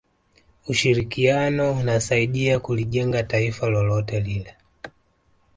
[0.67, 4.55] ushirikiano unasaidia kulijenga taifa lolote lile